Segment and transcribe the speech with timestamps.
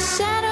[0.00, 0.49] shadow